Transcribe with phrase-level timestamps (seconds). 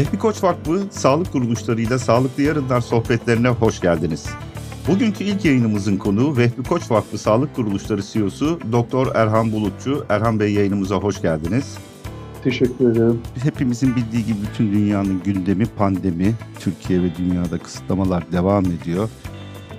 [0.00, 4.26] Vehbi Koç Vakfı Sağlık Kuruluşlarıyla Sağlıklı Yarınlar sohbetlerine hoş geldiniz.
[4.88, 10.06] Bugünkü ilk yayınımızın konuğu Vehbi Koç Vakfı Sağlık Kuruluşları CEO'su Doktor Erhan Bulutçu.
[10.08, 11.78] Erhan Bey yayınımıza hoş geldiniz.
[12.44, 13.20] Teşekkür ederim.
[13.42, 16.34] Hepimizin bildiği gibi bütün dünyanın gündemi pandemi.
[16.60, 19.08] Türkiye ve dünyada kısıtlamalar devam ediyor.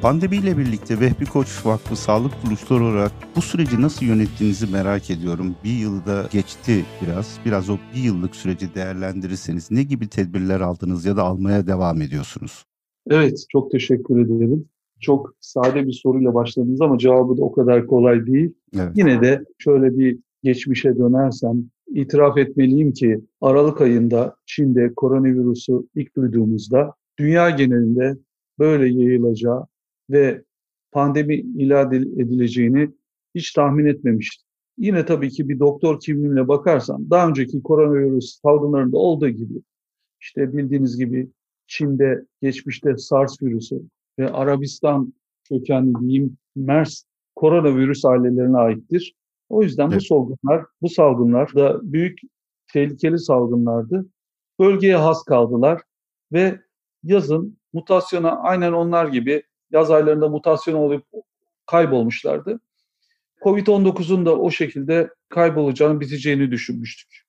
[0.01, 5.55] Pandemiyle birlikte Vehbi Koç Vakfı Sağlık Kuruluşları olarak bu süreci nasıl yönettiğinizi merak ediyorum.
[5.63, 7.39] Bir yılda geçti biraz.
[7.45, 12.65] Biraz o bir yıllık süreci değerlendirirseniz ne gibi tedbirler aldınız ya da almaya devam ediyorsunuz?
[13.09, 14.65] Evet, çok teşekkür ederim.
[14.99, 18.53] Çok sade bir soruyla başladınız ama cevabı da o kadar kolay değil.
[18.75, 18.91] Evet.
[18.95, 26.93] Yine de şöyle bir geçmişe dönersem itiraf etmeliyim ki Aralık ayında Çin'de koronavirüsü ilk duyduğumuzda
[27.19, 28.17] dünya genelinde
[28.59, 29.70] böyle yayılacağı
[30.09, 30.43] ve
[30.91, 32.89] pandemi ilan edileceğini
[33.35, 34.47] hiç tahmin etmemiştim.
[34.77, 39.61] Yine tabii ki bir doktor kimliğimle bakarsam daha önceki koronavirüs salgınlarında olduğu gibi
[40.21, 41.29] işte bildiğiniz gibi
[41.67, 43.81] Çin'de geçmişte SARS virüsü
[44.19, 45.13] ve Arabistan
[45.43, 47.03] kökenli diyeyim MERS
[47.35, 49.15] koronavirüs ailelerine aittir.
[49.49, 49.95] O yüzden evet.
[49.95, 52.19] bu salgınlar, bu salgınlar da büyük
[52.73, 54.05] tehlikeli salgınlardı.
[54.59, 55.81] Bölgeye has kaldılar
[56.31, 56.59] ve
[57.03, 61.05] yazın mutasyona aynen onlar gibi yaz aylarında mutasyon olup
[61.65, 62.59] kaybolmuşlardı.
[63.41, 67.25] Covid-19'un da o şekilde kaybolacağını, biteceğini düşünmüştük.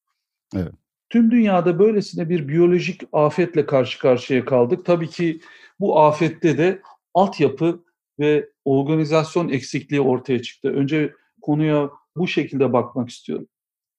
[0.57, 0.73] Evet.
[1.11, 4.85] Tüm dünyada böylesine bir biyolojik afetle karşı karşıya kaldık.
[4.85, 5.41] Tabii ki
[5.81, 6.83] bu afette de
[7.15, 7.85] altyapı
[8.19, 10.69] ve organizasyon eksikliği ortaya çıktı.
[10.69, 13.47] Önce konuya bu şekilde bakmak istiyorum.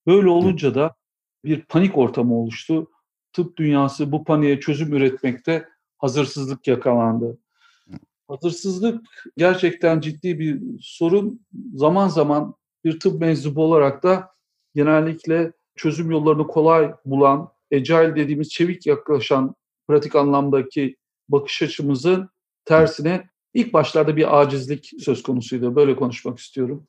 [0.08, 0.96] Böyle olunca da
[1.46, 2.92] bir panik ortamı oluştu.
[3.34, 7.38] Tıp dünyası bu paniğe çözüm üretmekte hazırsızlık yakalandı.
[8.28, 9.06] Hazırsızlık
[9.38, 11.46] gerçekten ciddi bir sorun.
[11.76, 14.30] Zaman zaman bir tıp mensubu olarak da
[14.76, 19.56] genellikle çözüm yollarını kolay bulan, agile dediğimiz çevik yaklaşan
[19.88, 20.96] pratik anlamdaki
[21.30, 22.30] bakış açımızın
[22.66, 25.76] tersine ilk başlarda bir acizlik söz konusuydu.
[25.76, 26.88] Böyle konuşmak istiyorum.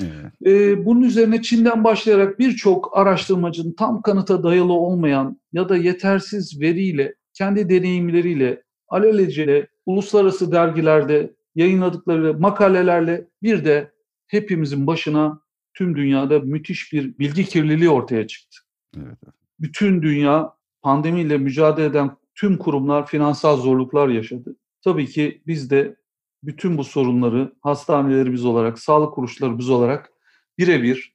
[0.00, 0.32] Evet.
[0.46, 7.14] Ee, bunun üzerine Çin'den başlayarak birçok araştırmacının tam kanıta dayalı olmayan ya da yetersiz veriyle,
[7.34, 13.92] kendi deneyimleriyle, alelacele uluslararası dergilerde yayınladıkları makalelerle bir de
[14.26, 15.40] hepimizin başına
[15.74, 18.58] tüm dünyada müthiş bir bilgi kirliliği ortaya çıktı.
[18.96, 19.18] Evet.
[19.60, 24.56] Bütün dünya pandemiyle mücadele eden tüm kurumlar finansal zorluklar yaşadı.
[24.84, 25.96] Tabii ki biz de
[26.42, 30.12] bütün bu sorunları hastanelerimiz olarak, sağlık kuruluşlarımız olarak
[30.58, 31.14] birebir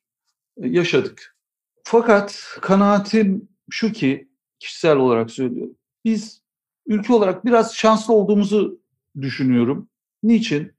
[0.57, 1.35] e, yaşadık.
[1.83, 5.75] Fakat kanaatim şu ki, kişisel olarak söylüyorum.
[6.05, 6.41] Biz
[6.89, 8.81] ülke olarak biraz şanslı olduğumuzu
[9.21, 9.89] düşünüyorum.
[10.23, 10.73] Niçin?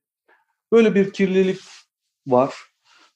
[0.72, 1.60] Böyle bir kirlilik
[2.26, 2.54] var.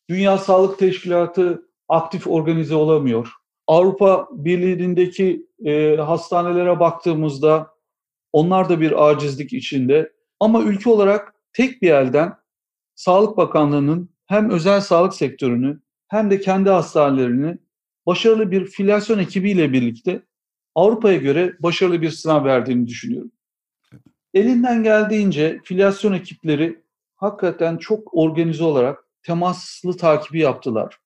[0.09, 3.33] Dünya Sağlık Teşkilatı aktif organize olamıyor.
[3.67, 7.71] Avrupa Birliği'ndeki e, hastanelere baktığımızda
[8.33, 10.13] onlar da bir acizlik içinde.
[10.41, 12.35] Ama ülke olarak tek bir elden
[12.95, 17.59] Sağlık Bakanlığı'nın hem özel sağlık sektörünü hem de kendi hastanelerini
[18.07, 20.23] başarılı bir filyasyon ekibiyle birlikte
[20.75, 23.33] Avrupa'ya göre başarılı bir sınav verdiğini düşünüyorum.
[24.35, 26.83] Elinden geldiğince filyasyon ekipleri
[27.17, 30.99] hakikaten çok organize olarak temaslı takibi yaptılar.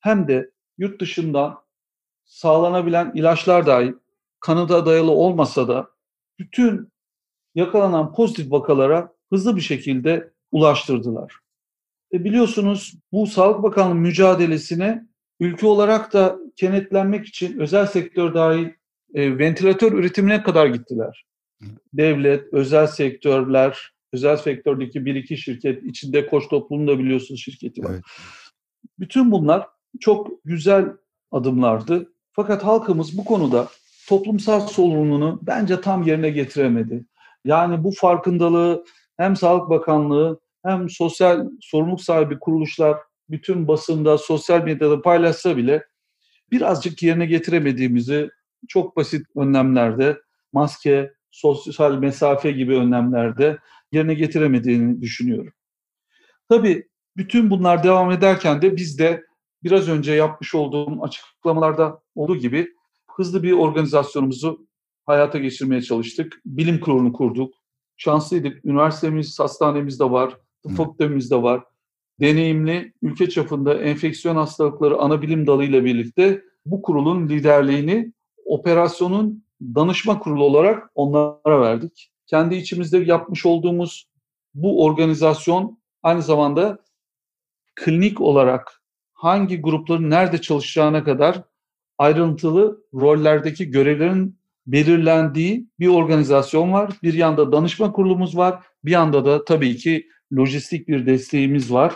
[0.00, 1.62] Hem de yurt dışında
[2.24, 3.94] sağlanabilen ilaçlar dahi
[4.40, 5.90] kanıda dayalı olmasa da
[6.38, 6.92] bütün
[7.54, 11.34] yakalanan pozitif vakalara hızlı bir şekilde ulaştırdılar.
[12.12, 15.06] E biliyorsunuz bu Sağlık Bakanlığı mücadelesine
[15.40, 18.68] ülke olarak da kenetlenmek için özel sektör dahil
[19.14, 21.24] e, ventilatör üretimine kadar gittiler.
[21.92, 27.90] Devlet, özel sektörler, özel sektördeki bir iki şirket, içinde Koç Toplum'u da biliyorsunuz şirketi var.
[27.90, 28.02] Evet.
[28.98, 29.66] Bütün bunlar
[30.00, 30.86] çok güzel
[31.30, 32.12] adımlardı.
[32.32, 33.68] Fakat halkımız bu konuda
[34.08, 37.04] toplumsal sorumluluğunu bence tam yerine getiremedi.
[37.44, 38.84] Yani bu farkındalığı
[39.16, 42.96] hem Sağlık Bakanlığı hem sosyal sorumluluk sahibi kuruluşlar
[43.30, 45.84] bütün basında, sosyal medyada paylaşsa bile
[46.50, 48.30] birazcık yerine getiremediğimizi
[48.68, 50.20] çok basit önlemlerde,
[50.52, 53.58] maske, sosyal mesafe gibi önlemlerde
[53.92, 55.52] yerine getiremediğini düşünüyorum.
[56.48, 59.24] Tabii bütün bunlar devam ederken de biz de
[59.62, 62.68] biraz önce yapmış olduğum açıklamalarda olduğu gibi
[63.16, 64.66] hızlı bir organizasyonumuzu
[65.06, 66.40] hayata geçirmeye çalıştık.
[66.46, 67.54] Bilim kurulunu kurduk.
[67.96, 68.64] Şanslıydık.
[68.64, 70.36] Üniversitemiz, hastanemiz de var.
[70.62, 71.64] Tıp fakültemiz de var.
[72.20, 78.12] Deneyimli, ülke çapında enfeksiyon hastalıkları ana bilim dalıyla birlikte bu kurulun liderliğini
[78.50, 82.12] operasyonun danışma kurulu olarak onlara verdik.
[82.26, 84.08] Kendi içimizde yapmış olduğumuz
[84.54, 86.78] bu organizasyon aynı zamanda
[87.74, 88.82] klinik olarak
[89.12, 91.42] hangi grupların nerede çalışacağına kadar
[91.98, 96.92] ayrıntılı rollerdeki görevlerin belirlendiği bir organizasyon var.
[97.02, 98.64] Bir yanda danışma kurulumuz var.
[98.84, 101.94] Bir yanda da tabii ki lojistik bir desteğimiz var.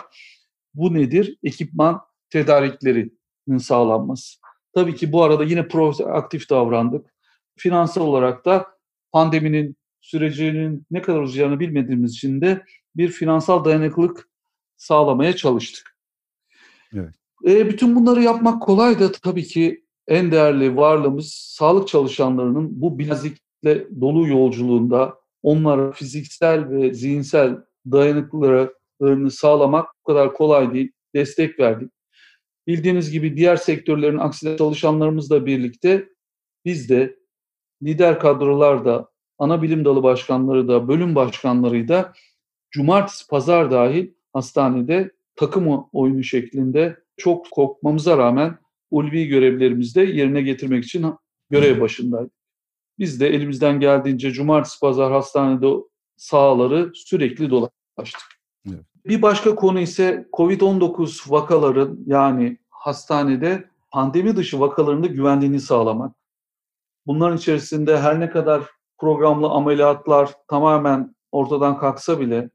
[0.73, 1.37] Bu nedir?
[1.43, 4.44] Ekipman tedariklerinin sağlanması.
[4.75, 7.13] Tabii ki bu arada yine proaktif davrandık.
[7.57, 8.67] Finansal olarak da
[9.11, 12.63] pandeminin sürecinin ne kadar uzayacağını bilmediğimiz için de
[12.95, 14.29] bir finansal dayanıklılık
[14.77, 15.97] sağlamaya çalıştık.
[16.93, 17.13] Evet.
[17.47, 23.87] E, bütün bunları yapmak kolay da tabii ki en değerli varlığımız sağlık çalışanlarının bu bilezikle
[24.01, 27.57] dolu yolculuğunda onlara fiziksel ve zihinsel
[27.91, 30.91] dayanıklılıklarını sağlamak bu kadar kolay değil.
[31.15, 31.91] Destek verdik.
[32.67, 36.09] Bildiğiniz gibi diğer sektörlerin aksine çalışanlarımızla birlikte
[36.65, 37.19] biz de
[37.83, 42.13] lider kadrolar da, ana bilim dalı başkanları da, bölüm başkanları da
[42.71, 48.57] cumartesi, pazar dahil hastanede takım oyunu şeklinde çok korkmamıza rağmen
[48.91, 51.05] ulvi görevlerimizi de yerine getirmek için
[51.49, 52.33] görev başındaydık.
[52.99, 55.67] Biz de elimizden geldiğince cumartesi pazar hastanede
[56.17, 58.34] sahaları sürekli dolaştık.
[59.05, 66.15] Bir başka konu ise COVID-19 vakaların yani hastanede pandemi dışı vakalarında güvenliğini sağlamak.
[67.07, 68.63] Bunların içerisinde her ne kadar
[68.97, 72.49] programlı ameliyatlar tamamen ortadan kalksa bile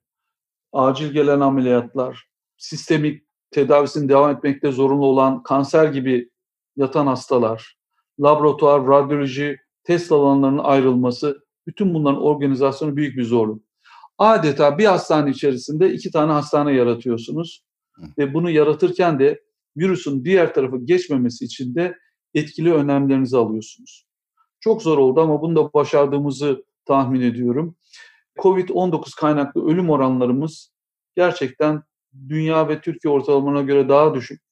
[0.72, 6.30] acil gelen ameliyatlar, sistemik tedavisinin devam etmekte zorunlu olan kanser gibi
[6.76, 7.76] yatan hastalar,
[8.20, 13.69] laboratuvar, radyoloji, test alanlarının ayrılması, bütün bunların organizasyonu büyük bir zorluk.
[14.20, 17.64] Adeta bir hastane içerisinde iki tane hastane yaratıyorsunuz.
[18.18, 19.42] Ve bunu yaratırken de
[19.76, 21.98] virüsün diğer tarafı geçmemesi için de
[22.34, 24.06] etkili önlemlerinizi alıyorsunuz.
[24.60, 27.76] Çok zor oldu ama bunu da başardığımızı tahmin ediyorum.
[28.38, 30.72] Covid-19 kaynaklı ölüm oranlarımız
[31.16, 31.82] gerçekten
[32.28, 34.42] dünya ve Türkiye ortalamalarına göre daha düşük.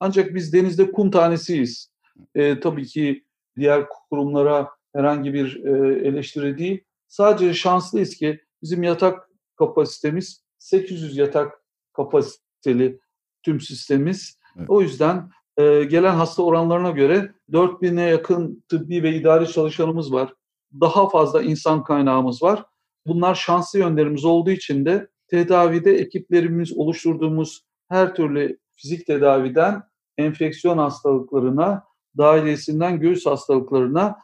[0.00, 1.92] Ancak biz denizde kum tanesiyiz.
[2.34, 3.24] E, tabii ki
[3.56, 6.84] diğer kurumlara herhangi bir e, eleştiri değil.
[7.08, 9.28] Sadece şanslıyız ki bizim yatak
[9.58, 11.62] kapasitemiz 800 yatak
[11.92, 13.00] kapasiteli
[13.42, 14.38] tüm sistemimiz.
[14.58, 14.70] Evet.
[14.70, 20.34] O yüzden e, gelen hasta oranlarına göre 4000'e yakın tıbbi ve idari çalışanımız var.
[20.80, 22.64] Daha fazla insan kaynağımız var.
[23.06, 29.82] Bunlar şanslı yönlerimiz olduğu için de tedavide ekiplerimiz oluşturduğumuz her türlü fizik tedaviden
[30.18, 31.84] enfeksiyon hastalıklarına,
[32.18, 34.18] dahiliyesinden göğüs hastalıklarına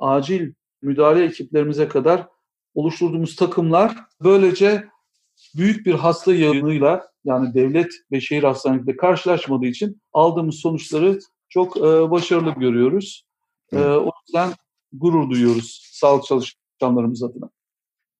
[0.00, 0.52] acil
[0.82, 2.28] müdahale ekiplerimize kadar
[2.76, 4.88] oluşturduğumuz takımlar böylece
[5.56, 11.18] büyük bir hasta yığınıyla yani devlet ve şehir hastanelerinde karşılaşmadığı için aldığımız sonuçları
[11.48, 13.26] çok e, başarılı görüyoruz.
[13.72, 14.50] E, o yüzden
[14.92, 17.50] gurur duyuyoruz sağlık çalışanlarımız adına.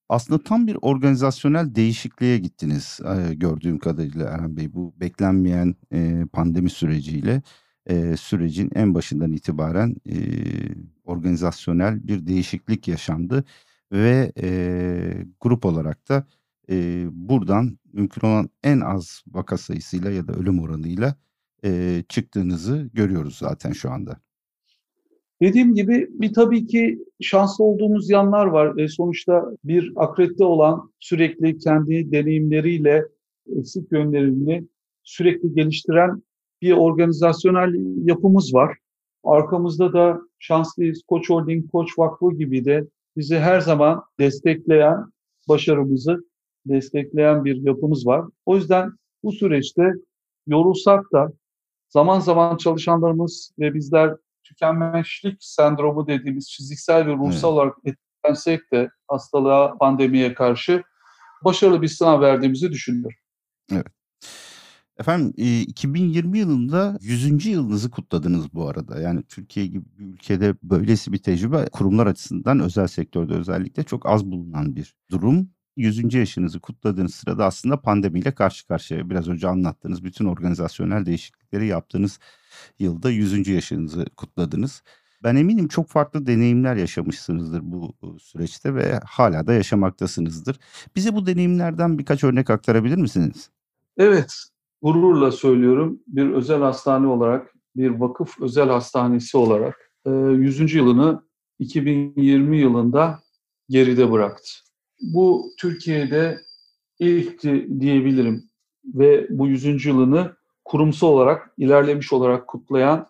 [0.09, 4.73] Aslında tam bir organizasyonel değişikliğe gittiniz e, gördüğüm kadarıyla Erhan Bey.
[4.73, 7.43] Bu beklenmeyen e, pandemi süreciyle
[7.87, 10.17] e, sürecin en başından itibaren e,
[11.05, 13.45] organizasyonel bir değişiklik yaşandı
[13.93, 14.49] ve e,
[15.41, 16.27] grup olarak da
[16.71, 21.17] e, buradan mümkün olan en az vaka sayısıyla ya da ölüm oranıyla
[21.65, 24.21] e, çıktığınızı görüyoruz zaten şu anda.
[25.43, 28.79] Dediğim gibi bir tabii ki şanslı olduğumuz yanlar var.
[28.79, 33.05] E, sonuçta bir akredite olan sürekli kendi deneyimleriyle
[33.57, 34.65] eksik yönlerini
[35.03, 36.23] sürekli geliştiren
[36.63, 37.75] bir organizasyonel
[38.09, 38.79] yapımız var.
[39.25, 41.03] Arkamızda da şanslıyız.
[41.09, 42.87] Koç Holding, Koç Vakfı gibi de
[43.17, 45.13] bizi her zaman destekleyen,
[45.49, 46.25] başarımızı
[46.67, 48.25] destekleyen bir yapımız var.
[48.47, 48.93] O yüzden
[49.23, 49.93] bu süreçte
[50.47, 51.33] yorulsak da
[51.89, 57.45] zaman zaman çalışanlarımız ve bizler tükenmişlik sendromu dediğimiz fiziksel ve ruhsal evet.
[57.45, 60.83] olarak etkilensek de hastalığa, pandemiye karşı
[61.45, 63.19] başarılı bir sınav verdiğimizi düşünüyorum.
[63.73, 63.96] Evet.
[64.99, 67.47] Efendim 2020 yılında 100.
[67.47, 69.01] yılınızı kutladınız bu arada.
[69.01, 74.27] Yani Türkiye gibi bir ülkede böylesi bir tecrübe kurumlar açısından özel sektörde özellikle çok az
[74.27, 75.51] bulunan bir durum.
[75.77, 76.15] 100.
[76.15, 82.19] yaşınızı kutladığınız sırada aslında pandemiyle karşı karşıya biraz önce anlattığınız bütün organizasyonel değişiklikleri yaptığınız
[82.79, 83.51] yılda 100.
[83.51, 84.83] yaşınızı kutladınız.
[85.25, 90.59] Ben eminim çok farklı deneyimler yaşamışsınızdır bu süreçte ve hala da yaşamaktasınızdır.
[90.97, 93.51] Bize bu deneyimlerden birkaç örnek aktarabilir misiniz?
[93.97, 94.49] Evet,
[94.87, 96.01] gururla söylüyorum.
[96.07, 100.75] Bir özel hastane olarak, bir vakıf özel hastanesi olarak 100.
[100.75, 101.23] yılını
[101.59, 103.19] 2020 yılında
[103.69, 104.51] geride bıraktı.
[105.01, 106.41] Bu Türkiye'de
[106.99, 107.43] ilk
[107.81, 108.51] diyebilirim
[108.85, 109.87] ve bu 100.
[109.87, 113.07] yılını kurumsal olarak, ilerlemiş olarak kutlayan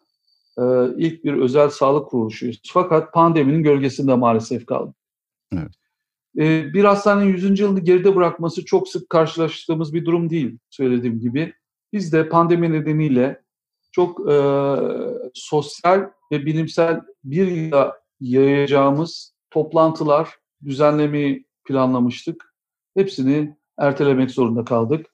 [0.58, 0.62] e,
[0.96, 2.60] ilk bir özel sağlık kuruluşuyuz.
[2.72, 4.94] Fakat pandeminin gölgesinde maalesef kaldı.
[5.52, 5.72] Evet.
[6.38, 7.60] E, bir hastanenin 100.
[7.60, 11.52] yılını geride bırakması çok sık karşılaştığımız bir durum değil söylediğim gibi.
[11.96, 13.42] Biz de pandemi nedeniyle
[13.92, 14.36] çok e,
[15.34, 20.34] sosyal ve bilimsel bir yıla yayacağımız toplantılar,
[20.64, 22.54] düzenlemeyi planlamıştık.
[22.94, 25.06] Hepsini ertelemek zorunda kaldık.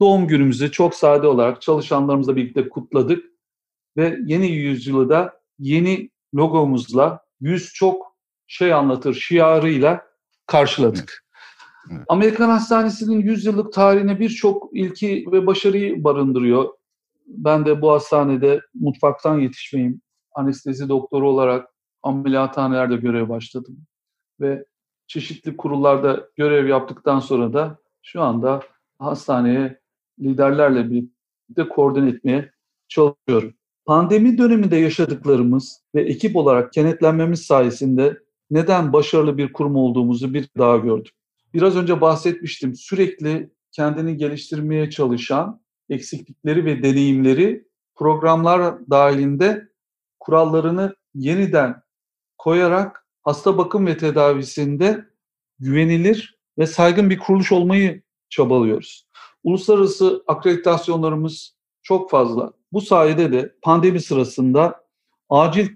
[0.00, 3.24] Doğum günümüzü çok sade olarak çalışanlarımızla birlikte kutladık
[3.96, 8.16] ve yeni yüzyılı da yeni logomuzla yüz çok
[8.46, 10.06] şey anlatır şiarıyla
[10.46, 11.23] karşıladık.
[12.08, 16.68] Amerikan Hastanesi'nin 100 yıllık tarihine birçok ilki ve başarıyı barındırıyor.
[17.26, 20.00] Ben de bu hastanede mutfaktan yetişmeyim.
[20.34, 21.68] Anestezi doktoru olarak
[22.02, 23.78] ameliyathanelerde görev başladım.
[24.40, 24.64] Ve
[25.06, 28.60] çeşitli kurullarda görev yaptıktan sonra da şu anda
[28.98, 29.80] hastaneye
[30.20, 32.50] liderlerle birlikte koordine etmeye
[32.88, 33.54] çalışıyorum.
[33.86, 38.18] Pandemi döneminde yaşadıklarımız ve ekip olarak kenetlenmemiz sayesinde
[38.50, 41.12] neden başarılı bir kurum olduğumuzu bir daha gördüm.
[41.54, 42.74] Biraz önce bahsetmiştim.
[42.74, 49.68] Sürekli kendini geliştirmeye çalışan eksiklikleri ve deneyimleri programlar dahilinde
[50.20, 51.82] kurallarını yeniden
[52.38, 55.04] koyarak hasta bakım ve tedavisinde
[55.58, 59.06] güvenilir ve saygın bir kuruluş olmayı çabalıyoruz.
[59.44, 62.52] Uluslararası akreditasyonlarımız çok fazla.
[62.72, 64.84] Bu sayede de pandemi sırasında
[65.28, 65.68] acil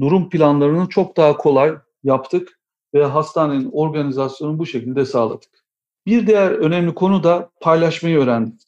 [0.00, 2.57] durum planlarını çok daha kolay yaptık
[2.94, 5.50] ve hastanenin organizasyonunu bu şekilde sağladık.
[6.06, 8.60] Bir diğer önemli konu da paylaşmayı öğrendik.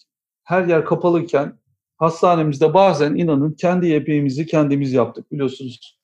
[0.44, 1.58] Her yer kapalıyken
[1.96, 5.98] hastanemizde bazen inanın kendi yemeğimizi kendimiz yaptık biliyorsunuz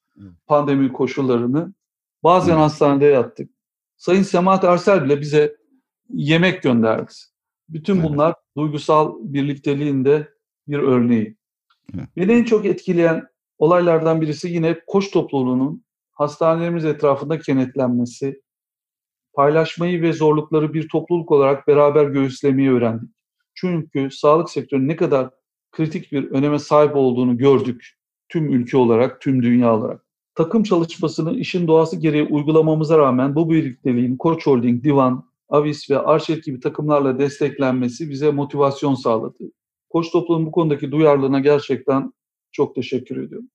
[0.46, 1.74] pandemi koşullarını.
[2.24, 3.50] Bazen hastanede yattık.
[3.96, 5.56] Sayın Semahat Arsel bile bize
[6.08, 7.12] yemek gönderdi.
[7.68, 10.28] Bütün bunlar duygusal birlikteliğinde
[10.68, 11.36] bir örneği.
[12.16, 15.84] Beni en çok etkileyen olaylardan birisi yine koç topluluğunun
[16.16, 18.42] hastanelerimiz etrafında kenetlenmesi,
[19.34, 23.10] paylaşmayı ve zorlukları bir topluluk olarak beraber göğüslemeyi öğrendik.
[23.54, 25.30] Çünkü sağlık sektörünün ne kadar
[25.72, 27.96] kritik bir öneme sahip olduğunu gördük.
[28.28, 30.06] Tüm ülke olarak, tüm dünya olarak.
[30.34, 36.44] Takım çalışmasını işin doğası gereği uygulamamıza rağmen bu birlikteliğin Koç Holding, Divan, Avis ve Arşet
[36.44, 39.52] gibi takımlarla desteklenmesi bize motivasyon sağladı.
[39.90, 42.12] Koç toplumun bu konudaki duyarlılığına gerçekten
[42.52, 43.48] çok teşekkür ediyorum.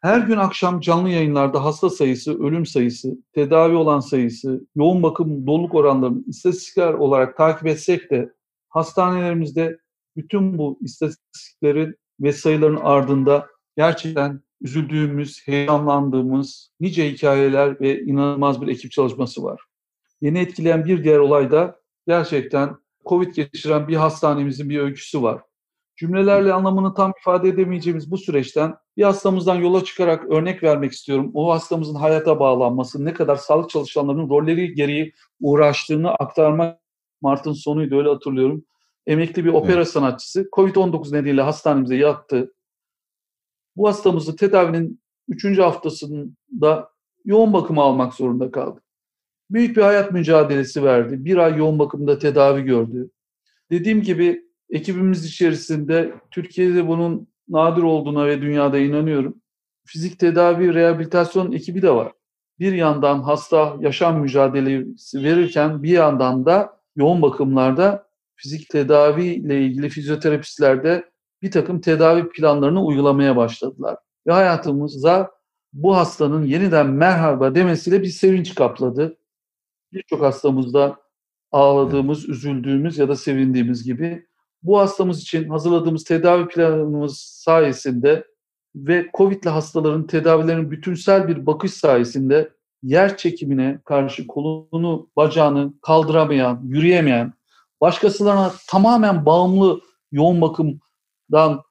[0.00, 5.74] Her gün akşam canlı yayınlarda hasta sayısı, ölüm sayısı, tedavi olan sayısı, yoğun bakım doluluk
[5.74, 8.32] oranlarını istatistikler olarak takip etsek de
[8.68, 9.78] hastanelerimizde
[10.16, 13.46] bütün bu istatistiklerin ve sayıların ardında
[13.76, 19.60] gerçekten üzüldüğümüz, heyecanlandığımız nice hikayeler ve inanılmaz bir ekip çalışması var.
[20.20, 25.42] Yeni etkileyen bir diğer olay da gerçekten Covid geçiren bir hastanemizin bir öyküsü var.
[25.96, 31.30] Cümlelerle anlamını tam ifade edemeyeceğimiz bu süreçten bir hastamızdan yola çıkarak örnek vermek istiyorum.
[31.34, 36.80] O hastamızın hayata bağlanması, ne kadar sağlık çalışanlarının rolleri gereği uğraştığını aktarmak
[37.20, 38.64] Mart'ın sonuydu öyle hatırlıyorum.
[39.06, 39.88] Emekli bir opera evet.
[39.88, 42.54] sanatçısı Covid-19 nedeniyle hastanemize yattı.
[43.76, 45.58] Bu hastamızı tedavinin 3.
[45.58, 46.90] haftasında
[47.24, 48.80] yoğun bakıma almak zorunda kaldı.
[49.50, 51.24] Büyük bir hayat mücadelesi verdi.
[51.24, 53.10] Bir ay yoğun bakımda tedavi gördü.
[53.70, 59.34] Dediğim gibi ekibimiz içerisinde Türkiye'de bunun nadir olduğuna ve dünyada inanıyorum.
[59.86, 62.12] Fizik tedavi rehabilitasyon ekibi de var.
[62.58, 69.88] Bir yandan hasta yaşam mücadelesi verirken bir yandan da yoğun bakımlarda fizik tedavi ile ilgili
[69.88, 71.10] fizyoterapistler de
[71.42, 73.96] bir takım tedavi planlarını uygulamaya başladılar.
[74.26, 75.30] Ve hayatımıza
[75.72, 79.16] bu hastanın yeniden merhaba demesiyle bir sevinç kapladı.
[79.92, 80.96] Birçok hastamızda
[81.52, 84.26] ağladığımız, üzüldüğümüz ya da sevindiğimiz gibi
[84.62, 88.24] bu hastamız için hazırladığımız tedavi planımız sayesinde
[88.74, 92.50] ve COVID'li hastaların tedavilerinin bütünsel bir bakış sayesinde
[92.82, 97.32] yer çekimine karşı kolunu, bacağını kaldıramayan, yürüyemeyen,
[97.80, 99.80] başkasılarına tamamen bağımlı
[100.12, 101.62] yoğun bakımdan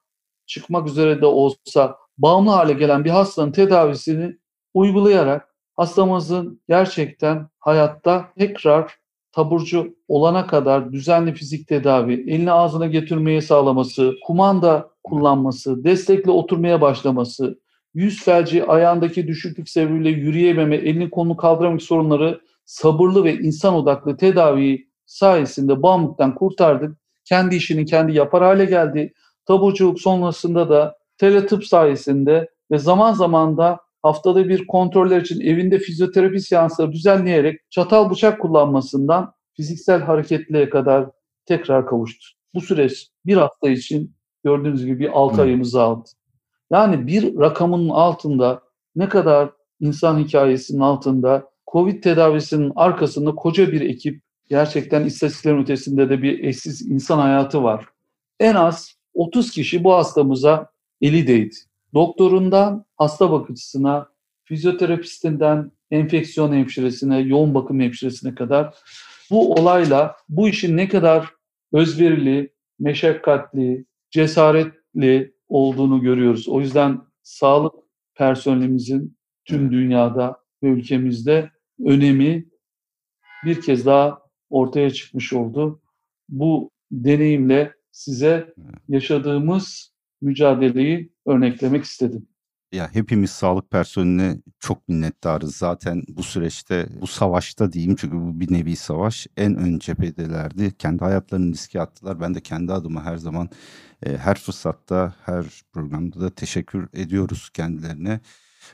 [0.46, 4.38] çıkmak üzere de olsa bağımlı hale gelen bir hastanın tedavisini
[4.74, 8.99] uygulayarak hastamızın gerçekten hayatta tekrar
[9.32, 17.58] taburcu olana kadar düzenli fizik tedavi, elini ağzına getirmeyi sağlaması, kumanda kullanması, destekle oturmaya başlaması,
[17.94, 24.86] yüz felci, ayağındaki düşüklük sebebiyle yürüyememe, elini kolunu kaldıramamak sorunları sabırlı ve insan odaklı tedavi
[25.06, 26.96] sayesinde bağımlılıktan kurtardık.
[27.24, 29.12] Kendi işini kendi yapar hale geldi.
[29.46, 36.40] Taburculuk sonrasında da teletıp sayesinde ve zaman zaman da haftada bir kontroller için evinde fizyoterapi
[36.40, 41.10] seansları düzenleyerek çatal bıçak kullanmasından fiziksel hareketliliğe kadar
[41.46, 42.26] tekrar kavuştu.
[42.54, 44.14] Bu süreç bir hafta için
[44.44, 46.08] gördüğünüz gibi bir 6 ayımızı aldı.
[46.70, 48.62] Yani bir rakamın altında
[48.96, 56.22] ne kadar insan hikayesinin altında Covid tedavisinin arkasında koca bir ekip gerçekten istatistiklerin ötesinde de
[56.22, 57.84] bir eşsiz insan hayatı var.
[58.40, 61.56] En az 30 kişi bu hastamıza eli değdi.
[61.94, 64.08] Doktorundan hasta bakıcısına,
[64.44, 68.74] fizyoterapistinden enfeksiyon hemşiresine, yoğun bakım hemşiresine kadar
[69.30, 71.26] bu olayla bu işin ne kadar
[71.72, 76.48] özverili, meşakkatli, cesaretli olduğunu görüyoruz.
[76.48, 77.74] O yüzden sağlık
[78.14, 81.50] personelimizin tüm dünyada ve ülkemizde
[81.86, 82.48] önemi
[83.44, 85.82] bir kez daha ortaya çıkmış oldu.
[86.28, 88.54] Bu deneyimle size
[88.88, 92.26] yaşadığımız mücadeleyi örneklemek istedim.
[92.72, 98.52] Ya hepimiz sağlık personeline çok minnettarız zaten bu süreçte, bu savaşta diyeyim çünkü bu bir
[98.52, 99.26] nevi savaş.
[99.36, 100.76] En ön cephedelerdi.
[100.78, 102.20] Kendi hayatlarını riske attılar.
[102.20, 103.48] Ben de kendi adıma her zaman
[104.06, 108.20] e, her fırsatta, her programda da teşekkür ediyoruz kendilerine.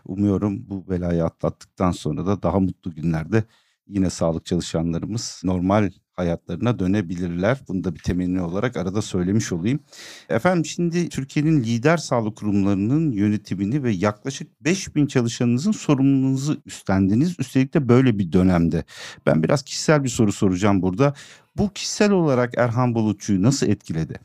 [0.05, 3.45] Umuyorum bu belayı atlattıktan sonra da daha mutlu günlerde
[3.87, 7.61] yine sağlık çalışanlarımız normal hayatlarına dönebilirler.
[7.69, 9.81] Bunu da bir temenni olarak arada söylemiş olayım.
[10.29, 17.37] Efendim şimdi Türkiye'nin lider sağlık kurumlarının yönetimini ve yaklaşık 5000 çalışanınızın sorumluluğunuzu üstlendiniz.
[17.41, 18.85] Üstelik de böyle bir dönemde.
[19.27, 21.15] Ben biraz kişisel bir soru soracağım burada.
[21.57, 24.21] Bu kişisel olarak Erhan Bulutçu'yu nasıl etkiledi?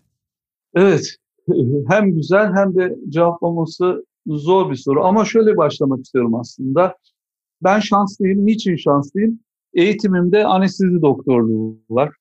[0.74, 1.16] Evet,
[1.88, 5.04] hem güzel hem de cevaplaması zor bir soru.
[5.04, 6.98] Ama şöyle başlamak istiyorum aslında.
[7.64, 8.46] Ben şanslıyım.
[8.46, 9.40] Niçin şanslıyım?
[9.74, 12.16] Eğitimimde anestezi doktorluğu var.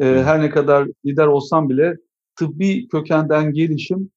[0.00, 1.96] Ee, her ne kadar lider olsam bile
[2.36, 4.10] tıbbi kökenden gelişim,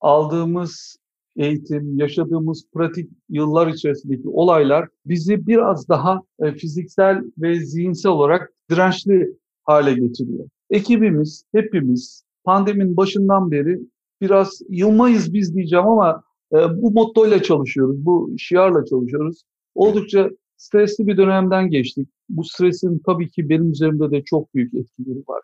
[0.00, 0.96] aldığımız
[1.36, 9.36] eğitim, yaşadığımız pratik yıllar içerisindeki olaylar bizi biraz daha e, fiziksel ve zihinsel olarak dirençli
[9.64, 10.48] hale getiriyor.
[10.70, 13.80] Ekibimiz, hepimiz pandeminin başından beri
[14.20, 16.22] biraz yılmayız biz diyeceğim ama
[16.52, 19.42] e, bu mottoyla çalışıyoruz, bu şiarla çalışıyoruz.
[19.74, 22.08] Oldukça stresli bir dönemden geçtik.
[22.28, 25.42] Bu stresin tabii ki benim üzerimde de çok büyük etkileri var.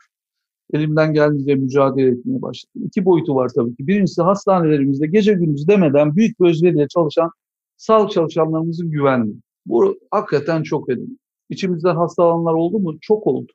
[0.72, 2.82] Elimden geldiğince mücadele etmeye başladım.
[2.86, 3.86] İki boyutu var tabii ki.
[3.86, 7.30] Birincisi hastanelerimizde gece gündüz demeden büyük bir özveriyle çalışan
[7.76, 9.40] sağlık çalışanlarımızın güvenliği.
[9.66, 11.18] Bu hakikaten çok önemli.
[11.50, 12.96] İçimizden hastalananlar oldu mu?
[13.00, 13.52] Çok oldu.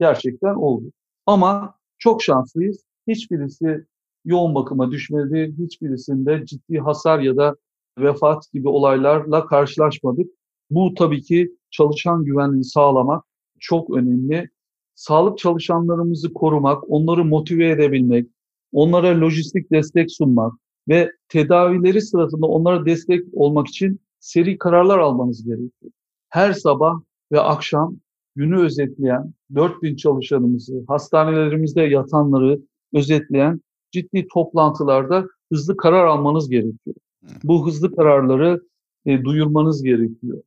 [0.00, 0.92] Gerçekten oldu.
[1.26, 2.84] Ama çok şanslıyız.
[3.08, 3.84] Hiçbirisi
[4.24, 5.54] yoğun bakıma düşmedi.
[5.58, 7.56] Hiçbirisinde ciddi hasar ya da
[7.98, 10.35] vefat gibi olaylarla karşılaşmadık.
[10.70, 13.24] Bu tabii ki çalışan güvenliğini sağlamak
[13.60, 14.50] çok önemli.
[14.94, 18.26] Sağlık çalışanlarımızı korumak, onları motive edebilmek,
[18.72, 20.52] onlara lojistik destek sunmak
[20.88, 25.92] ve tedavileri sırasında onlara destek olmak için seri kararlar almanız gerekiyor.
[26.28, 27.00] Her sabah
[27.32, 27.96] ve akşam
[28.36, 32.60] günü özetleyen 4000 çalışanımızı, hastanelerimizde yatanları
[32.94, 36.96] özetleyen ciddi toplantılarda hızlı karar almanız gerekiyor.
[37.44, 38.62] Bu hızlı kararları
[39.06, 40.42] e, duyurmanız gerekiyor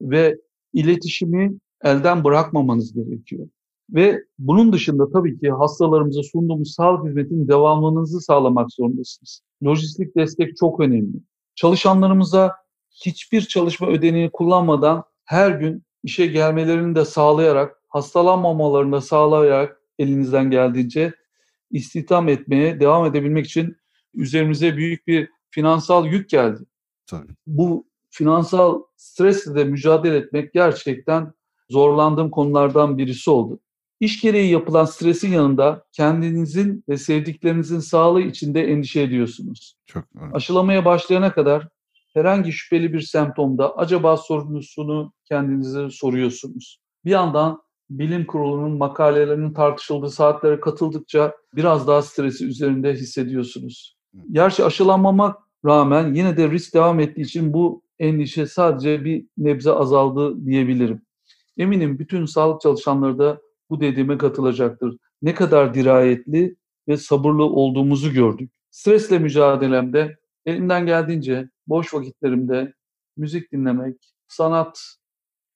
[0.00, 0.38] ve
[0.72, 3.48] iletişimi elden bırakmamanız gerekiyor.
[3.90, 9.40] Ve bunun dışında tabii ki hastalarımıza sunduğumuz sağlık hizmetinin devamlılığınızı sağlamak zorundasınız.
[9.64, 11.16] Lojistik destek çok önemli.
[11.54, 12.52] Çalışanlarımıza
[13.04, 21.14] hiçbir çalışma ödeneği kullanmadan her gün işe gelmelerini de sağlayarak, hastalanmamalarını da sağlayarak elinizden geldiğince
[21.70, 23.76] istihdam etmeye devam edebilmek için
[24.14, 26.62] üzerimize büyük bir finansal yük geldi.
[27.06, 27.32] Tabii.
[27.46, 31.32] Bu finansal stresle de mücadele etmek gerçekten
[31.70, 33.60] zorlandığım konulardan birisi oldu.
[34.00, 39.76] İş gereği yapılan stresin yanında kendinizin ve sevdiklerinizin sağlığı için de endişe ediyorsunuz.
[39.86, 40.34] Çok önemli.
[40.34, 41.68] Aşılamaya başlayana kadar
[42.14, 46.80] herhangi şüpheli bir semptomda acaba sorunusunu kendinize soruyorsunuz.
[47.04, 53.96] Bir yandan bilim kurulunun makalelerinin tartışıldığı saatlere katıldıkça biraz daha stresi üzerinde hissediyorsunuz.
[54.32, 60.46] Gerçi aşılanmamak rağmen yine de risk devam ettiği için bu endişe sadece bir nebze azaldı
[60.46, 61.02] diyebilirim.
[61.58, 64.96] Eminim bütün sağlık çalışanları da bu dediğime katılacaktır.
[65.22, 66.56] Ne kadar dirayetli
[66.88, 68.52] ve sabırlı olduğumuzu gördük.
[68.70, 72.72] Stresle mücadelemde elimden geldiğince boş vakitlerimde
[73.16, 73.96] müzik dinlemek,
[74.28, 74.80] sanat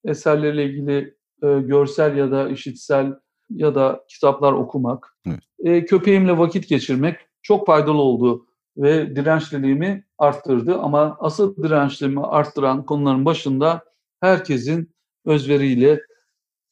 [0.04, 3.14] eserleriyle ilgili e, görsel ya da işitsel
[3.50, 5.40] ya da kitaplar okumak, evet.
[5.58, 10.78] e, köpeğimle vakit geçirmek çok faydalı oldu ve dirençliliğimi arttırdı.
[10.78, 13.84] Ama asıl dirençliliğimi arttıran konuların başında
[14.20, 16.00] herkesin özveriyle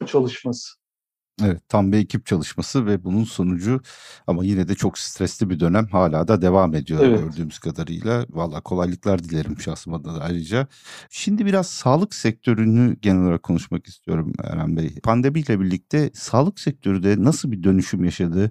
[0.07, 0.78] çalışması.
[1.45, 3.81] Evet tam bir ekip çalışması ve bunun sonucu
[4.27, 7.21] ama yine de çok stresli bir dönem hala da devam ediyor evet.
[7.21, 8.27] gördüğümüz kadarıyla.
[8.31, 10.67] Valla kolaylıklar dilerim şahsıma da ayrıca.
[11.11, 14.95] Şimdi biraz sağlık sektörünü genel olarak konuşmak istiyorum Eren Bey.
[15.03, 18.51] Pandemiyle birlikte sağlık sektörü de nasıl bir dönüşüm yaşadı?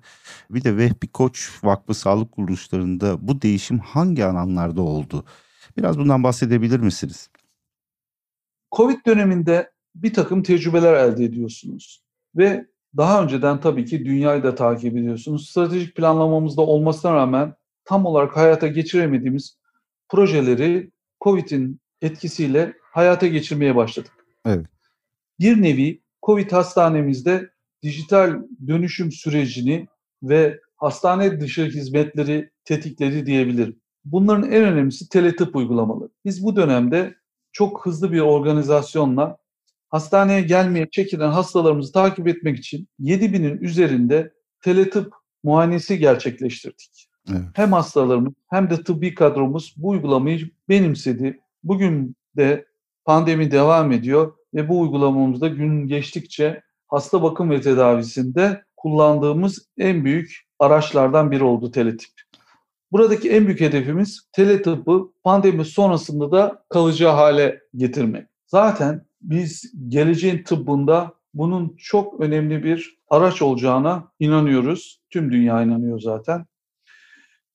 [0.49, 5.25] Bir de Vehbi Koç Vakfı Sağlık Kuruluşlarında bu değişim hangi alanlarda oldu?
[5.77, 7.29] Biraz bundan bahsedebilir misiniz?
[8.75, 12.03] Covid döneminde bir takım tecrübeler elde ediyorsunuz
[12.35, 12.65] ve
[12.97, 15.49] daha önceden tabii ki dünyayı da takip ediyorsunuz.
[15.49, 17.53] Stratejik planlamamızda olmasına rağmen
[17.85, 19.57] tam olarak hayata geçiremediğimiz
[20.09, 24.11] projeleri COVID'in etkisiyle hayata geçirmeye başladık.
[24.45, 24.65] Evet.
[25.39, 27.49] Bir nevi COVID hastanemizde
[27.83, 29.87] dijital dönüşüm sürecini
[30.23, 33.79] ve hastane dışı hizmetleri tetikledi diyebilirim.
[34.05, 36.09] Bunların en önemlisi teletıp uygulamaları.
[36.25, 37.15] Biz bu dönemde
[37.51, 39.37] çok hızlı bir organizasyonla
[39.89, 47.07] hastaneye gelmeye çekilen hastalarımızı takip etmek için 7000'in üzerinde teletıp muayenesi gerçekleştirdik.
[47.29, 47.41] Evet.
[47.53, 51.39] Hem hastalarımız hem de tıbbi kadromuz bu uygulamayı benimsedi.
[51.63, 52.65] Bugün de
[53.05, 60.47] pandemi devam ediyor ve bu uygulamamızda gün geçtikçe hasta bakım ve tedavisinde kullandığımız en büyük
[60.59, 62.09] araçlardan biri oldu teletip.
[62.91, 68.27] Buradaki en büyük hedefimiz teletıbbı pandemi sonrasında da kalıcı hale getirmek.
[68.47, 75.01] Zaten biz geleceğin tıbbında bunun çok önemli bir araç olacağına inanıyoruz.
[75.09, 76.45] Tüm dünya inanıyor zaten.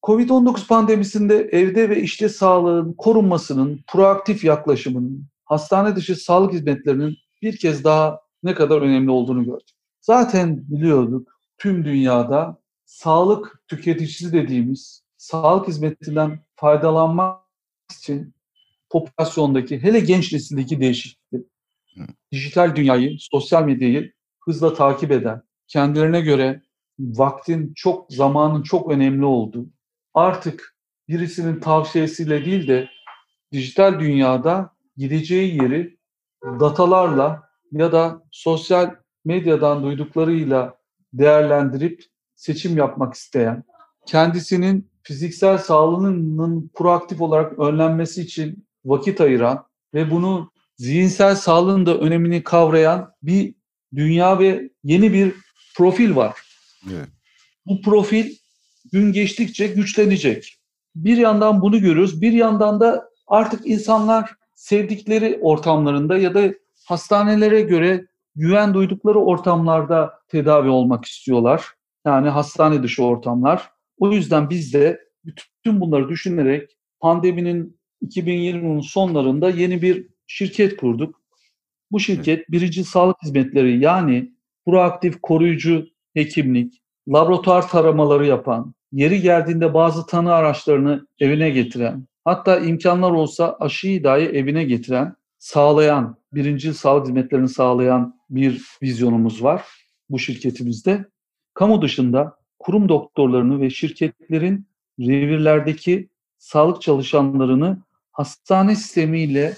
[0.02, 7.84] Covid-19 pandemisinde evde ve işte sağlığın korunmasının, proaktif yaklaşımının, hastane dışı sağlık hizmetlerinin bir kez
[7.84, 9.76] daha ne kadar önemli olduğunu gördük.
[10.00, 17.40] Zaten biliyorduk tüm dünyada sağlık tüketicisi dediğimiz sağlık hizmetinden faydalanmak
[17.98, 18.34] için
[18.90, 21.21] popülasyondaki hele genç nesildeki değişiklikleri,
[22.32, 26.62] dijital dünyayı, sosyal medyayı hızla takip eden, kendilerine göre
[26.98, 29.66] vaktin çok, zamanın çok önemli olduğu,
[30.14, 30.76] artık
[31.08, 32.88] birisinin tavsiyesiyle değil de
[33.52, 35.98] dijital dünyada gideceği yeri
[36.44, 40.76] datalarla ya da sosyal medyadan duyduklarıyla
[41.12, 43.64] değerlendirip seçim yapmak isteyen,
[44.06, 50.51] kendisinin fiziksel sağlığının proaktif olarak önlenmesi için vakit ayıran ve bunu
[50.82, 53.54] zihinsel sağlığın da önemini kavrayan bir
[53.94, 55.34] dünya ve yeni bir
[55.76, 56.36] profil var.
[56.92, 57.08] Evet.
[57.66, 58.36] Bu profil
[58.92, 60.56] gün geçtikçe güçlenecek.
[60.94, 66.54] Bir yandan bunu görüyoruz, bir yandan da artık insanlar sevdikleri ortamlarında ya da
[66.86, 71.64] hastanelere göre güven duydukları ortamlarda tedavi olmak istiyorlar.
[72.06, 73.70] Yani hastane dışı ortamlar.
[73.98, 81.20] O yüzden biz de bütün bunları düşünerek pandeminin 2020'nin sonlarında yeni bir şirket kurduk.
[81.90, 84.32] Bu şirket birinci sağlık hizmetleri yani
[84.66, 93.10] proaktif koruyucu hekimlik, laboratuvar taramaları yapan, yeri geldiğinde bazı tanı araçlarını evine getiren, hatta imkanlar
[93.10, 99.62] olsa aşıyı dahi evine getiren, sağlayan, birinci sağlık hizmetlerini sağlayan bir vizyonumuz var
[100.10, 101.04] bu şirketimizde.
[101.54, 104.66] Kamu dışında kurum doktorlarını ve şirketlerin
[105.00, 107.78] revirlerdeki sağlık çalışanlarını
[108.12, 109.54] hastane sistemiyle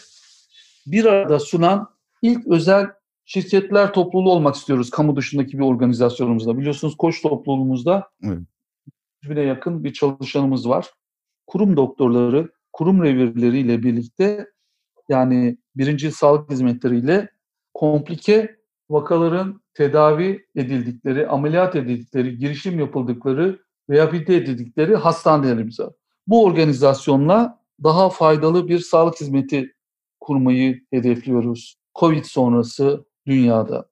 [0.87, 1.89] bir arada sunan
[2.23, 2.87] ilk özel
[3.25, 6.59] şirketler topluluğu olmak istiyoruz kamu dışındaki bir organizasyonumuzda.
[6.59, 8.39] Biliyorsunuz Koç topluluğumuzda evet.
[9.25, 10.91] bine yakın bir çalışanımız var.
[11.47, 14.47] Kurum doktorları, kurum revirleriyle birlikte
[15.09, 17.29] yani birinci sağlık hizmetleriyle
[17.75, 18.57] komplike
[18.91, 23.59] vakaların tedavi edildikleri, ameliyat edildikleri, girişim yapıldıkları,
[23.91, 25.93] rehabilite edildikleri hastanelerimiz var.
[26.27, 29.74] Bu organizasyonla daha faydalı bir sağlık hizmeti
[30.25, 31.77] kurmayı hedefliyoruz.
[31.95, 33.89] Covid sonrası dünyada.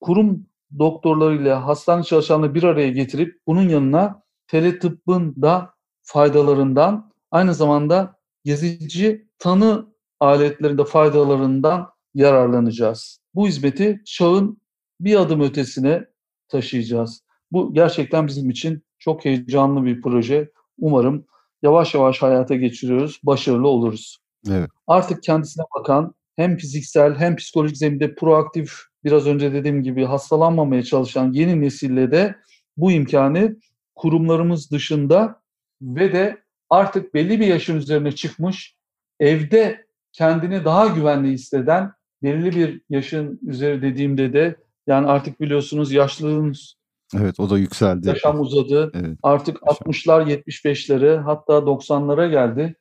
[0.00, 0.46] Kurum
[0.78, 9.86] doktorlarıyla hastane çalışanları bir araya getirip bunun yanına teletıbbın da faydalarından aynı zamanda gezici tanı
[10.20, 13.20] aletlerinde faydalarından yararlanacağız.
[13.34, 14.60] Bu hizmeti çağın
[15.00, 16.04] bir adım ötesine
[16.48, 17.22] taşıyacağız.
[17.52, 20.50] Bu gerçekten bizim için çok heyecanlı bir proje.
[20.78, 21.26] Umarım
[21.62, 24.18] yavaş yavaş hayata geçiriyoruz, başarılı oluruz.
[24.52, 24.70] Evet.
[24.86, 28.72] Artık kendisine bakan hem fiziksel hem psikolojik zeminde proaktif
[29.04, 32.36] biraz önce dediğim gibi hastalanmamaya çalışan yeni nesille de
[32.76, 33.56] bu imkanı
[33.94, 35.40] kurumlarımız dışında
[35.82, 38.76] ve de artık belli bir yaşın üzerine çıkmış
[39.20, 44.56] evde kendini daha güvenli hisseden belirli bir yaşın üzeri dediğimde de
[44.86, 46.78] yani artık biliyorsunuz yaşlılığımız
[47.16, 48.08] Evet o da yükseldi.
[48.08, 48.90] Yaşam uzadı.
[48.94, 49.92] Evet, artık yaşam.
[49.92, 52.74] 60'lar 75'lere hatta 90'lara geldi.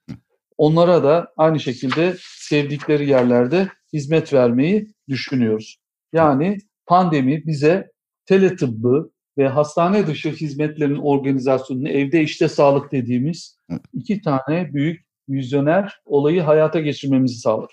[0.57, 5.77] Onlara da aynı şekilde sevdikleri yerlerde hizmet vermeyi düşünüyoruz.
[6.13, 7.91] Yani pandemi bize
[8.25, 13.59] teletıbbı ve hastane dışı hizmetlerin organizasyonunu evde işte sağlık dediğimiz
[13.93, 17.71] iki tane büyük vizyoner olayı hayata geçirmemizi sağladı.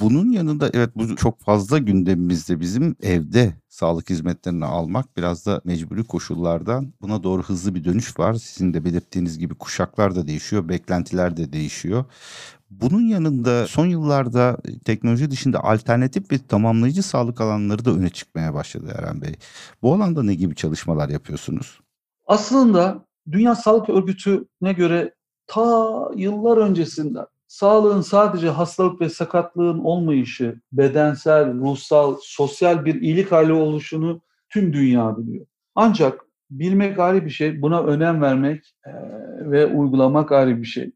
[0.00, 6.04] Bunun yanında evet bu çok fazla gündemimizde bizim evde sağlık hizmetlerini almak biraz da mecburi
[6.04, 8.34] koşullardan buna doğru hızlı bir dönüş var.
[8.34, 12.04] Sizin de belirttiğiniz gibi kuşaklar da değişiyor, beklentiler de değişiyor.
[12.70, 18.94] Bunun yanında son yıllarda teknoloji dışında alternatif ve tamamlayıcı sağlık alanları da öne çıkmaya başladı
[18.98, 19.34] Eren Bey.
[19.82, 21.80] Bu alanda ne gibi çalışmalar yapıyorsunuz?
[22.26, 25.14] Aslında Dünya Sağlık Örgütü'ne göre
[25.50, 33.52] ta yıllar öncesinden sağlığın sadece hastalık ve sakatlığın olmayışı, bedensel, ruhsal, sosyal bir iyilik hali
[33.52, 35.46] oluşunu tüm dünya biliyor.
[35.74, 38.74] Ancak bilmek ayrı bir şey, buna önem vermek
[39.40, 40.90] ve uygulamak ayrı bir şey.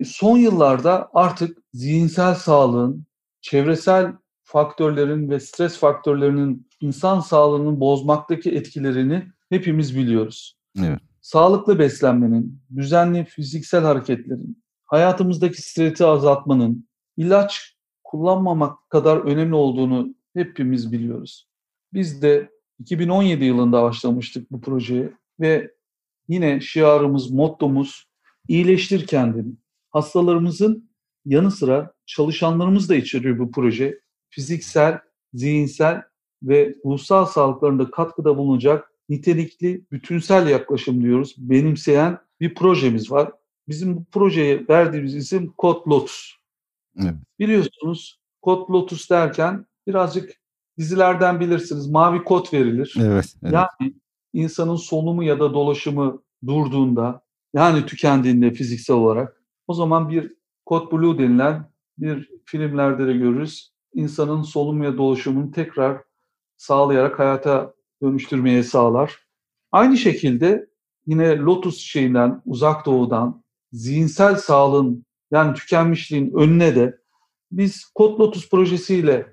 [0.00, 3.06] E, son yıllarda artık zihinsel sağlığın,
[3.40, 10.58] çevresel faktörlerin ve stres faktörlerinin insan sağlığının bozmaktaki etkilerini hepimiz biliyoruz.
[10.78, 11.00] Evet.
[11.20, 21.48] Sağlıklı beslenmenin, düzenli fiziksel hareketlerin, hayatımızdaki stresi azaltmanın, ilaç kullanmamak kadar önemli olduğunu hepimiz biliyoruz.
[21.92, 25.74] Biz de 2017 yılında başlamıştık bu projeye ve
[26.28, 28.08] yine şiarımız, mottomuz
[28.48, 29.54] iyileştir kendini.
[29.90, 30.90] Hastalarımızın
[31.24, 34.00] yanı sıra çalışanlarımız da içeriyor bu proje.
[34.28, 34.98] Fiziksel,
[35.34, 36.02] zihinsel
[36.42, 41.34] ve ruhsal sağlıklarında katkıda bulunacak nitelikli, bütünsel yaklaşım diyoruz.
[41.38, 43.32] Benimseyen bir projemiz var.
[43.68, 46.32] Bizim bu projeye verdiğimiz isim Kod Lotus.
[47.00, 47.14] Evet.
[47.38, 50.40] Biliyorsunuz Kod Lotus derken birazcık
[50.78, 52.94] dizilerden bilirsiniz mavi kod verilir.
[53.00, 53.52] Evet, evet.
[53.52, 53.94] Yani
[54.32, 57.22] insanın solumu ya da dolaşımı durduğunda
[57.54, 60.34] yani tükendiğinde fiziksel olarak o zaman bir
[60.66, 63.72] kod blue denilen bir filmlerde de görürüz.
[63.94, 66.02] İnsanın solunum ya dolaşımını tekrar
[66.56, 69.18] sağlayarak hayata dönüştürmeye sağlar.
[69.72, 70.70] Aynı şekilde
[71.06, 76.98] yine Lotus şeyinden, uzak doğudan zihinsel sağlığın yani tükenmişliğin önüne de
[77.52, 79.26] biz Kod Lotus projesiyle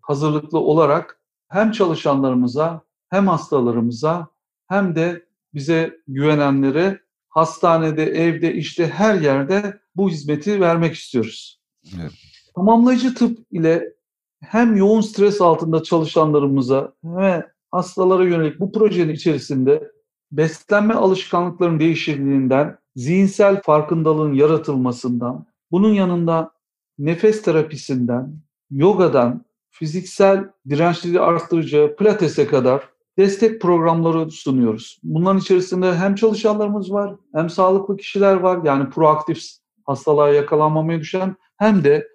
[0.00, 4.28] hazırlıklı olarak hem çalışanlarımıza hem hastalarımıza
[4.68, 11.60] hem de bize güvenenlere hastanede, evde, işte her yerde bu hizmeti vermek istiyoruz.
[12.00, 12.12] Evet.
[12.54, 13.92] Tamamlayıcı tıp ile
[14.40, 19.90] hem yoğun stres altında çalışanlarımıza ve hastalara yönelik bu projenin içerisinde
[20.32, 26.50] beslenme alışkanlıklarının değişikliğinden, zihinsel farkındalığın yaratılmasından, bunun yanında
[26.98, 34.98] nefes terapisinden, yogadan, fiziksel dirençliliği arttırıcı pilatese kadar destek programları sunuyoruz.
[35.02, 38.60] Bunların içerisinde hem çalışanlarımız var, hem sağlıklı kişiler var.
[38.64, 39.42] Yani proaktif
[39.86, 42.08] hastalığa yakalanmamaya düşen hem de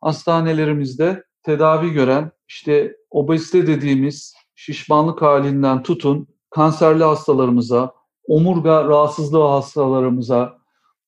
[0.00, 7.94] hastanelerimizde tedavi gören işte obezite dediğimiz şişmanlık halinden tutun kanserli hastalarımıza,
[8.28, 10.58] omurga rahatsızlığı hastalarımıza,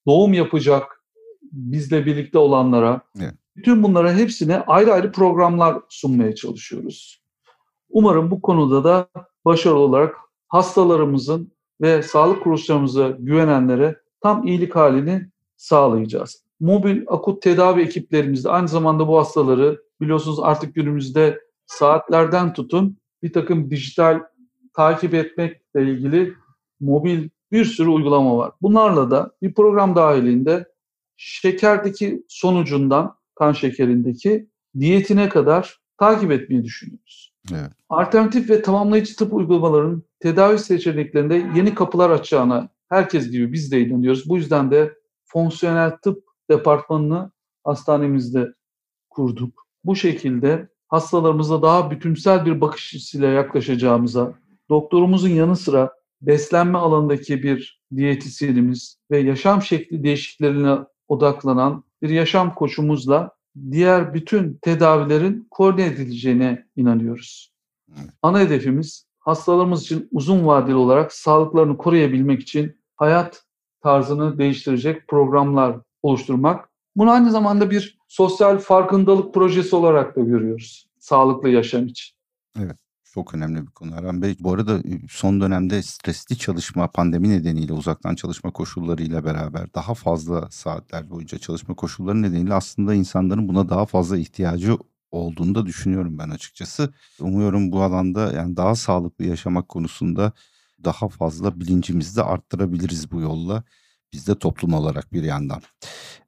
[0.06, 1.02] doğum yapacak
[1.42, 3.34] bizle birlikte olanlara, evet.
[3.56, 7.22] bütün bunlara hepsine ayrı ayrı programlar sunmaya çalışıyoruz.
[7.90, 9.08] Umarım bu konuda da
[9.44, 10.16] başarılı olarak
[10.48, 16.42] hastalarımızın ve sağlık kuruluşlarımıza güvenenlere tam iyilik halini sağlayacağız.
[16.60, 23.70] Mobil akut tedavi ekiplerimizde aynı zamanda bu hastaları biliyorsunuz artık günümüzde saatlerden tutun bir takım
[23.70, 24.20] dijital
[24.76, 26.34] takip etmekle ilgili
[26.80, 28.52] mobil bir sürü uygulama var.
[28.62, 30.66] Bunlarla da bir program dahilinde
[31.16, 34.48] şekerdeki sonucundan, kan şekerindeki
[34.80, 37.34] diyetine kadar takip etmeyi düşünüyoruz.
[37.52, 37.70] Evet.
[37.88, 44.28] Alternatif ve tamamlayıcı tıp uygulamalarının tedavi seçeneklerinde yeni kapılar açacağına herkes gibi biz de inanıyoruz.
[44.28, 47.30] Bu yüzden de fonksiyonel tıp departmanını
[47.64, 48.54] hastanemizde
[49.10, 49.66] kurduk.
[49.84, 54.34] Bu şekilde hastalarımıza daha bütünsel bir bakış açısıyla yaklaşacağımıza,
[54.68, 63.30] doktorumuzun yanı sıra beslenme alanındaki bir diyetisyenimiz ve yaşam şekli değişikliklerine odaklanan bir yaşam koçumuzla
[63.70, 67.52] diğer bütün tedavilerin koordine edileceğine inanıyoruz.
[68.22, 73.42] Ana hedefimiz hastalarımız için uzun vadeli olarak sağlıklarını koruyabilmek için hayat
[73.82, 76.68] tarzını değiştirecek programlar oluşturmak.
[76.96, 82.16] Bunu aynı zamanda bir sosyal farkındalık projesi olarak da görüyoruz sağlıklı yaşam için.
[82.60, 82.78] Evet.
[83.04, 84.36] Çok önemli bir konu Erhan Bey.
[84.40, 91.10] Bu arada son dönemde stresli çalışma pandemi nedeniyle uzaktan çalışma koşullarıyla beraber daha fazla saatler
[91.10, 94.76] boyunca çalışma koşulları nedeniyle aslında insanların buna daha fazla ihtiyacı
[95.10, 96.94] olduğunu da düşünüyorum ben açıkçası.
[97.20, 100.32] Umuyorum bu alanda yani daha sağlıklı yaşamak konusunda
[100.84, 103.64] daha fazla bilincimizi de arttırabiliriz bu yolla
[104.16, 105.60] biz de toplum olarak bir yandan.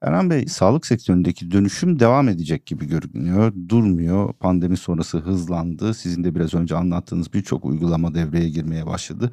[0.03, 3.53] Erhan Bey, sağlık sektöründeki dönüşüm devam edecek gibi görünüyor.
[3.69, 4.33] Durmuyor.
[4.33, 5.95] Pandemi sonrası hızlandı.
[5.95, 9.33] Sizin de biraz önce anlattığınız birçok uygulama devreye girmeye başladı.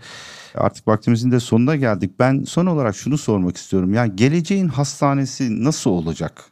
[0.56, 2.20] Artık vaktimizin de sonuna geldik.
[2.20, 3.94] Ben son olarak şunu sormak istiyorum.
[3.94, 6.44] Yani geleceğin hastanesi nasıl olacak?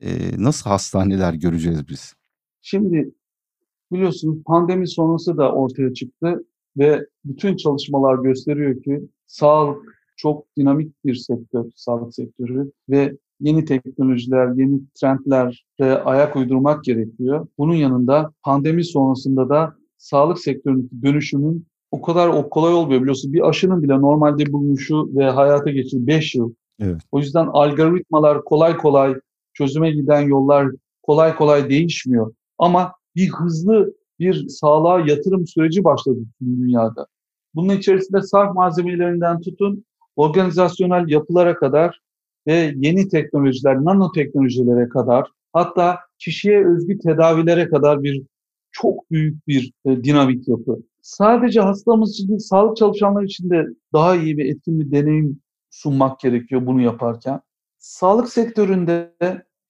[0.00, 2.14] Ee, nasıl hastaneler göreceğiz biz?
[2.62, 3.14] Şimdi
[3.92, 6.44] biliyorsunuz pandemi sonrası da ortaya çıktı
[6.76, 14.54] ve bütün çalışmalar gösteriyor ki sağlık çok dinamik bir sektör, sağlık sektörü ve yeni teknolojiler,
[14.54, 17.46] yeni trendlere ayak uydurmak gerekiyor.
[17.58, 23.32] Bunun yanında pandemi sonrasında da sağlık sektöründeki dönüşümün o kadar o kolay olmuyor biliyorsunuz.
[23.32, 26.52] Bir aşının bile normalde bulunuşu ve hayata geçişi 5 yıl.
[26.80, 27.00] Evet.
[27.12, 29.14] O yüzden algoritmalar kolay kolay
[29.54, 30.68] çözüme giden yollar
[31.02, 32.34] kolay kolay değişmiyor.
[32.58, 37.06] Ama bir hızlı bir sağlığa yatırım süreci başladı dünyada.
[37.54, 39.84] Bunun içerisinde sarf malzemelerinden tutun,
[40.20, 42.00] organizasyonel yapılara kadar
[42.46, 48.22] ve yeni teknolojiler, nanoteknolojilere kadar hatta kişiye özgü tedavilere kadar bir
[48.72, 50.78] çok büyük bir e, dinamik yapı.
[51.02, 56.20] Sadece hastamız için değil, sağlık çalışanları için de daha iyi ve etkin bir deneyim sunmak
[56.20, 57.40] gerekiyor bunu yaparken.
[57.78, 59.14] Sağlık sektöründe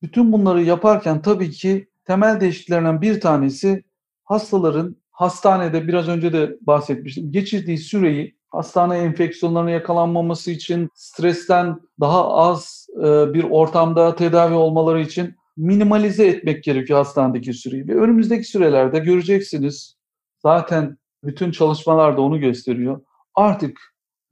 [0.02, 3.84] bütün bunları yaparken tabii ki temel değişikliklerinden bir tanesi
[4.24, 12.86] hastaların hastanede biraz önce de bahsetmiştim geçirdiği süreyi hastane enfeksiyonlarına yakalanmaması için stresten daha az
[12.96, 17.88] e, bir ortamda tedavi olmaları için minimalize etmek gerekiyor hastanedeki süreyi.
[17.88, 19.96] Ve önümüzdeki sürelerde göreceksiniz
[20.38, 23.00] zaten bütün çalışmalar da onu gösteriyor.
[23.34, 23.80] Artık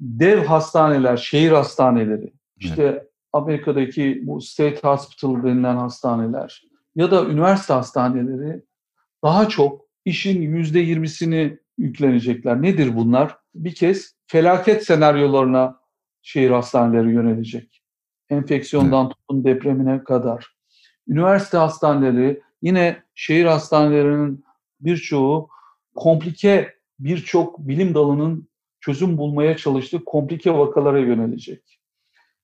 [0.00, 3.08] dev hastaneler, şehir hastaneleri, işte.
[3.32, 6.62] Amerika'daki bu State Hospital denilen hastaneler
[6.96, 8.62] ya da üniversite hastaneleri
[9.24, 12.62] daha çok işin yüzde yirmisini yüklenecekler.
[12.62, 13.36] Nedir bunlar?
[13.54, 15.80] Bir kez felaket senaryolarına
[16.22, 17.82] şehir hastaneleri yönelecek.
[18.30, 19.16] Enfeksiyondan evet.
[19.16, 20.46] tutun depremine kadar.
[21.08, 24.44] Üniversite hastaneleri yine şehir hastanelerinin
[24.80, 25.48] birçoğu
[25.94, 28.48] komplike birçok bilim dalının
[28.80, 31.80] çözüm bulmaya çalıştığı komplike vakalara yönelecek.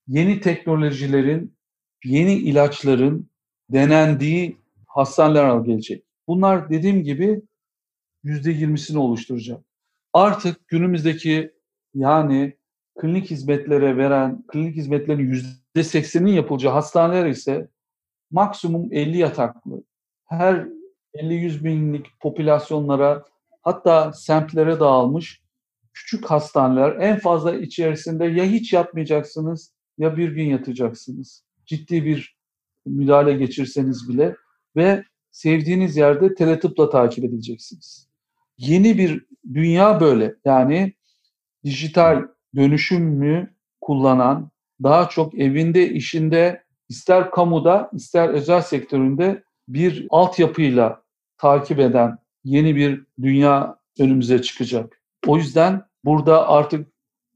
[0.07, 1.55] Yeni teknolojilerin,
[2.03, 3.29] yeni ilaçların
[3.69, 6.03] denendiği hastaneler gelecek.
[6.27, 7.41] Bunlar dediğim gibi
[8.25, 9.61] yüzde yirmisini oluşturacak.
[10.13, 11.51] Artık günümüzdeki
[11.93, 12.57] yani
[12.99, 17.67] klinik hizmetlere veren, klinik hizmetlerin yüzde seksinin yapılacağı hastaneler ise
[18.31, 19.83] maksimum 50 yataklı.
[20.25, 20.67] Her
[21.13, 23.25] 50-100 binlik popülasyonlara
[23.61, 25.41] hatta semtlere dağılmış
[25.93, 31.43] küçük hastaneler en fazla içerisinde ya hiç yatmayacaksınız ya bir gün yatacaksınız.
[31.65, 32.37] Ciddi bir
[32.85, 34.35] müdahale geçirseniz bile
[34.75, 38.04] ve sevdiğiniz yerde teletıpla takip edileceksiniz.
[38.57, 40.35] Yeni bir dünya böyle.
[40.45, 40.93] Yani
[41.63, 42.23] dijital
[42.55, 44.51] dönüşümü kullanan,
[44.83, 51.03] daha çok evinde, işinde, ister kamuda, ister özel sektöründe bir altyapıyla
[51.37, 55.01] takip eden yeni bir dünya önümüze çıkacak.
[55.27, 56.87] O yüzden burada artık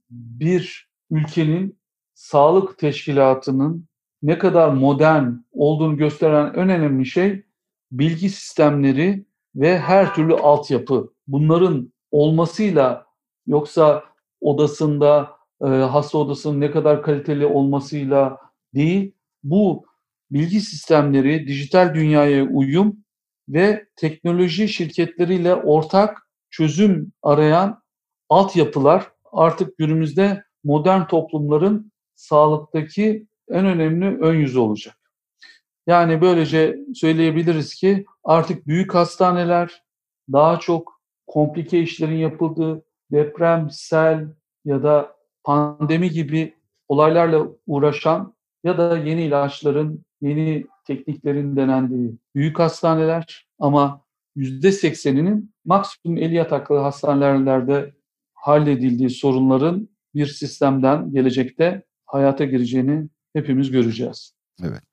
[0.10, 1.80] bir ülkenin
[2.14, 3.88] sağlık teşkilatının
[4.24, 7.44] ne kadar modern olduğunu gösteren en önemli şey
[7.92, 11.14] bilgi sistemleri ve her türlü altyapı.
[11.28, 13.06] Bunların olmasıyla
[13.48, 14.04] yoksa
[14.42, 15.32] odasında
[15.62, 18.38] e, hasta odasının ne kadar kaliteli olmasıyla
[18.74, 19.86] değil, bu
[20.32, 22.98] bilgi sistemleri, dijital dünyaya uyum
[23.50, 27.82] ve teknoloji şirketleriyle ortak çözüm arayan
[28.30, 34.99] altyapılar artık günümüzde modern toplumların sağlıktaki en önemli ön yüzü olacak.
[35.90, 39.84] Yani böylece söyleyebiliriz ki artık büyük hastaneler
[40.32, 44.28] daha çok komplike işlerin yapıldığı deprem, sel
[44.66, 46.54] ya da pandemi gibi
[46.88, 54.02] olaylarla uğraşan ya da yeni ilaçların, yeni tekniklerin denendiği büyük hastaneler ama
[54.38, 57.94] %80'inin maksimum 50 yataklı hastanelerde
[58.34, 64.34] halledildiği sorunların bir sistemden gelecekte hayata gireceğini hepimiz göreceğiz.
[64.64, 64.84] Evet.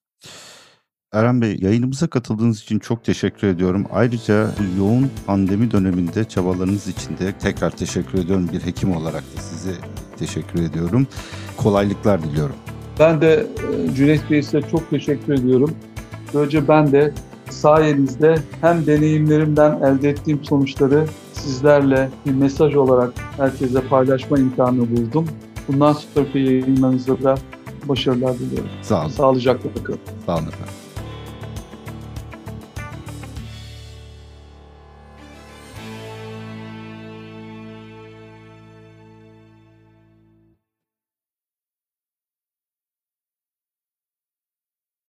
[1.13, 3.87] Eren Bey yayınımıza katıldığınız için çok teşekkür ediyorum.
[3.93, 8.49] Ayrıca bu yoğun pandemi döneminde çabalarınız için de tekrar teşekkür ediyorum.
[8.53, 9.71] Bir hekim olarak da size
[10.19, 11.07] teşekkür ediyorum.
[11.57, 12.57] Kolaylıklar diliyorum.
[12.99, 13.47] Ben de
[13.91, 15.75] e, Cüneyt Bey size çok teşekkür ediyorum.
[16.35, 17.15] Böylece ben de
[17.51, 25.29] sayenizde hem deneyimlerimden elde ettiğim sonuçları sizlerle bir mesaj olarak herkese paylaşma imkanı buldum.
[25.69, 27.35] Bundan sonraki yayınlarınızda da
[27.85, 28.71] başarılar diliyorum.
[28.83, 29.09] Sağ olun.
[29.09, 29.99] Sağlıcakla bakın.
[30.27, 30.86] Sağ olun efendim.